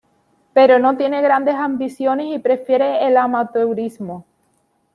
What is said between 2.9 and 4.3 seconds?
el amateurismo.